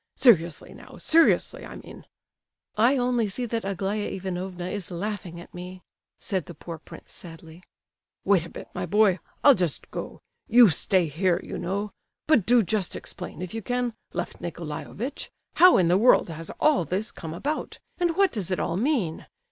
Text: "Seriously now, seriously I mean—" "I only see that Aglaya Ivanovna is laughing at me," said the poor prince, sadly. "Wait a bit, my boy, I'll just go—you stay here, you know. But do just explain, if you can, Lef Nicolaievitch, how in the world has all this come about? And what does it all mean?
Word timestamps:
"Seriously 0.15 0.73
now, 0.73 0.95
seriously 0.97 1.63
I 1.63 1.75
mean—" 1.75 2.07
"I 2.75 2.97
only 2.97 3.27
see 3.27 3.45
that 3.45 3.63
Aglaya 3.63 4.07
Ivanovna 4.09 4.65
is 4.69 4.89
laughing 4.89 5.39
at 5.39 5.53
me," 5.53 5.83
said 6.19 6.47
the 6.47 6.55
poor 6.55 6.79
prince, 6.79 7.11
sadly. 7.11 7.61
"Wait 8.25 8.43
a 8.43 8.49
bit, 8.49 8.67
my 8.73 8.87
boy, 8.87 9.19
I'll 9.43 9.53
just 9.53 9.91
go—you 9.91 10.69
stay 10.69 11.07
here, 11.07 11.39
you 11.43 11.59
know. 11.59 11.91
But 12.25 12.47
do 12.47 12.63
just 12.63 12.95
explain, 12.95 13.43
if 13.43 13.53
you 13.53 13.61
can, 13.61 13.93
Lef 14.11 14.41
Nicolaievitch, 14.41 15.29
how 15.57 15.77
in 15.77 15.87
the 15.87 15.99
world 15.99 16.29
has 16.31 16.49
all 16.59 16.83
this 16.83 17.11
come 17.11 17.35
about? 17.35 17.77
And 17.99 18.17
what 18.17 18.31
does 18.31 18.49
it 18.49 18.59
all 18.59 18.77
mean? 18.77 19.27